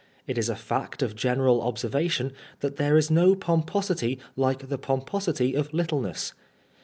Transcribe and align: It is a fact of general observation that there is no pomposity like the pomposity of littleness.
It 0.25 0.35
is 0.39 0.49
a 0.49 0.55
fact 0.55 1.03
of 1.03 1.15
general 1.15 1.61
observation 1.61 2.33
that 2.61 2.77
there 2.77 2.97
is 2.97 3.11
no 3.11 3.35
pomposity 3.35 4.17
like 4.35 4.67
the 4.67 4.79
pomposity 4.79 5.53
of 5.53 5.71
littleness. 5.75 6.33